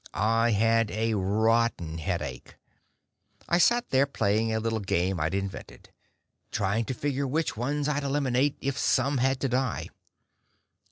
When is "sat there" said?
3.59-4.07